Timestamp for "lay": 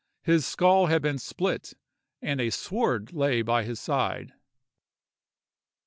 3.13-3.43